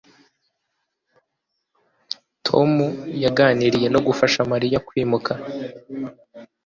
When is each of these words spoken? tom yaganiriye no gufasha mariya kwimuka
tom 2.45 2.71
yaganiriye 3.23 3.87
no 3.93 3.99
gufasha 4.07 4.39
mariya 4.51 4.83
kwimuka 4.87 5.31